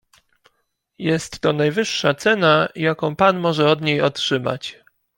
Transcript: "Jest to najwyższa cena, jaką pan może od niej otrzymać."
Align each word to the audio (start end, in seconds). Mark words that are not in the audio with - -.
"Jest 0.99 1.39
to 1.39 1.53
najwyższa 1.53 2.13
cena, 2.15 2.67
jaką 2.75 3.15
pan 3.15 3.39
może 3.39 3.69
od 3.69 3.81
niej 3.81 4.01
otrzymać." 4.01 4.79